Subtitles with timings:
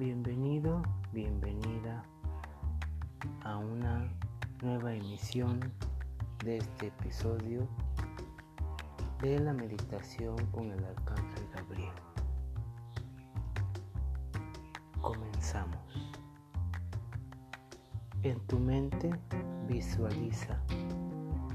[0.00, 0.80] Bienvenido,
[1.12, 2.02] bienvenida
[3.44, 4.10] a una
[4.62, 5.60] nueva emisión
[6.42, 7.68] de este episodio
[9.20, 11.92] de la meditación con el arcángel Gabriel.
[15.02, 16.16] Comenzamos.
[18.22, 19.10] En tu mente
[19.68, 20.58] visualiza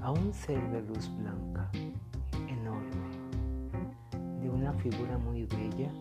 [0.04, 1.68] a un ser de luz blanca,
[2.48, 3.10] enorme,
[4.40, 5.92] de una figura muy bella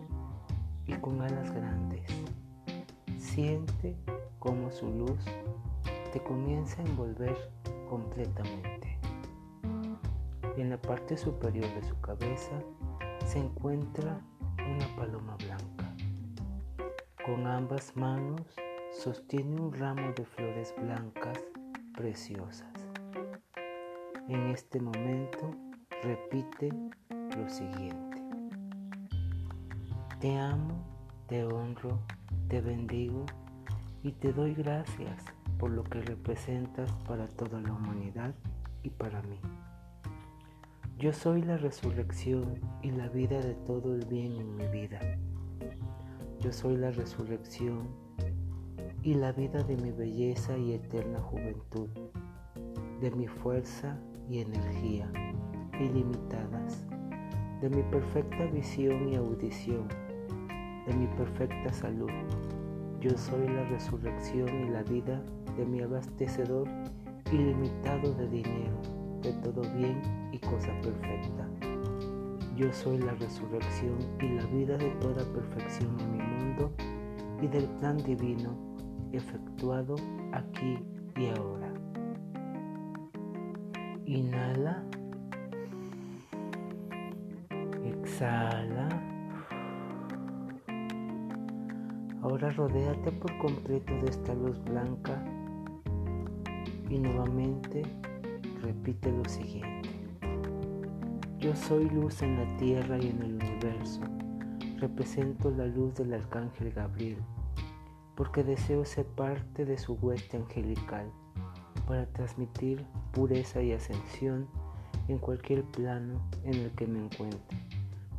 [0.86, 1.73] y con alas grandes
[3.34, 3.96] Siente
[4.38, 5.18] cómo su luz
[6.12, 7.36] te comienza a envolver
[7.90, 8.96] completamente.
[10.56, 12.52] En la parte superior de su cabeza
[13.26, 14.20] se encuentra
[14.58, 15.96] una paloma blanca.
[17.26, 18.54] Con ambas manos
[18.92, 21.40] sostiene un ramo de flores blancas
[21.96, 22.72] preciosas.
[24.28, 25.50] En este momento
[26.04, 26.72] repite
[27.36, 28.22] lo siguiente.
[30.20, 30.93] Te amo,
[31.26, 32.00] te honro,
[32.48, 33.24] te bendigo
[34.02, 35.24] y te doy gracias
[35.58, 38.34] por lo que representas para toda la humanidad
[38.82, 39.40] y para mí.
[40.98, 45.00] Yo soy la resurrección y la vida de todo el bien en mi vida.
[46.40, 47.88] Yo soy la resurrección
[49.02, 51.88] y la vida de mi belleza y eterna juventud,
[53.00, 55.10] de mi fuerza y energía
[55.80, 56.86] ilimitadas,
[57.60, 59.88] de mi perfecta visión y audición,
[60.86, 62.10] de mi perfecta salud.
[63.00, 65.22] Yo soy la resurrección y la vida
[65.56, 66.68] de mi abastecedor
[67.30, 68.80] ilimitado de dinero,
[69.22, 70.00] de todo bien
[70.32, 71.48] y cosa perfecta.
[72.56, 76.72] Yo soy la resurrección y la vida de toda perfección en mi mundo
[77.42, 78.56] y del plan divino
[79.12, 79.96] efectuado
[80.32, 80.78] aquí
[81.16, 81.72] y ahora.
[84.06, 84.84] Inhala.
[87.84, 89.13] Exhala.
[92.24, 95.22] Ahora rodéate por completo de esta luz blanca
[96.88, 97.82] y nuevamente
[98.62, 99.90] repite lo siguiente.
[101.38, 104.00] Yo soy luz en la tierra y en el universo.
[104.78, 107.18] Represento la luz del arcángel Gabriel,
[108.14, 111.12] porque deseo ser parte de su hueste angelical
[111.86, 114.48] para transmitir pureza y ascensión
[115.08, 117.58] en cualquier plano en el que me encuentre,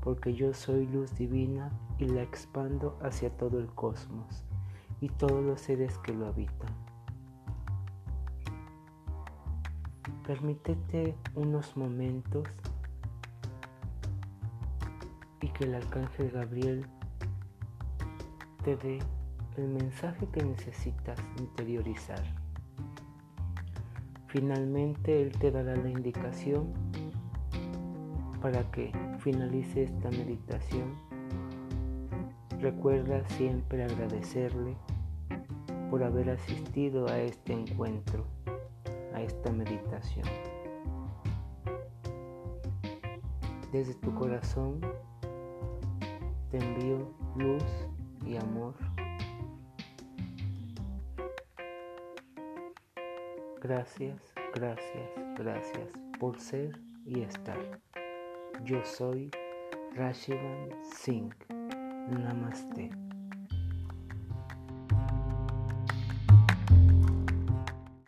[0.06, 4.46] porque yo soy luz divina y la expando hacia todo el cosmos
[5.02, 6.70] y todos los seres que lo habitan.
[10.28, 12.48] Permítete unos momentos
[15.42, 16.86] y que el arcángel Gabriel
[18.64, 19.00] te dé
[19.58, 22.24] el mensaje que necesitas interiorizar.
[24.28, 26.85] Finalmente Él te dará la indicación
[28.46, 30.94] para que finalice esta meditación.
[32.60, 34.78] Recuerda siempre agradecerle
[35.90, 38.24] por haber asistido a este encuentro
[39.16, 40.28] a esta meditación.
[43.72, 44.80] Desde tu corazón
[46.52, 47.00] te envío
[47.36, 47.64] luz
[48.28, 48.76] y amor.
[53.60, 54.22] Gracias,
[54.54, 55.90] gracias, gracias
[56.20, 57.82] por ser y estar.
[58.64, 59.30] Yo soy
[59.96, 61.36] Rashivan Singh.
[61.50, 62.90] Namaste.